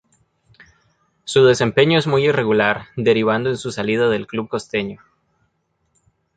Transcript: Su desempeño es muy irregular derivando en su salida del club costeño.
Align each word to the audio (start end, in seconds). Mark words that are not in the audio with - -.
Su 1.25 1.45
desempeño 1.45 1.99
es 1.99 2.07
muy 2.07 2.25
irregular 2.25 2.85
derivando 2.97 3.51
en 3.51 3.57
su 3.57 3.71
salida 3.71 4.09
del 4.09 4.25
club 4.25 4.49
costeño. 4.49 4.99